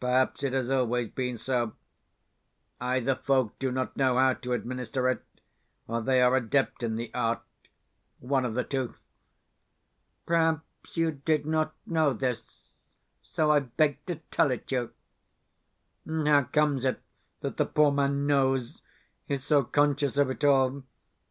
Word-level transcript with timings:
Perhaps 0.00 0.42
it 0.42 0.54
has 0.54 0.70
always 0.70 1.08
been 1.08 1.36
so. 1.36 1.74
Either 2.80 3.14
folk 3.14 3.58
do 3.58 3.70
not 3.70 3.94
know 3.94 4.16
how 4.16 4.32
to 4.32 4.54
administer 4.54 5.06
it, 5.10 5.22
or 5.86 6.00
they 6.00 6.22
are 6.22 6.34
adept 6.34 6.82
in 6.82 6.96
the 6.96 7.12
art 7.12 7.42
one 8.18 8.46
of 8.46 8.54
the 8.54 8.64
two. 8.64 8.94
Perhaps 10.24 10.96
you 10.96 11.10
did 11.10 11.44
not 11.44 11.74
know 11.84 12.14
this, 12.14 12.72
so 13.20 13.50
I 13.50 13.60
beg 13.60 14.02
to 14.06 14.14
tell 14.30 14.50
it 14.50 14.72
you. 14.72 14.92
And 16.06 16.26
how 16.26 16.44
comes 16.44 16.86
it 16.86 17.02
that 17.42 17.58
the 17.58 17.66
poor 17.66 17.92
man 17.92 18.26
knows, 18.26 18.80
is 19.28 19.44
so 19.44 19.62
conscious 19.62 20.16
of 20.16 20.30
it 20.30 20.42
all? 20.42 20.84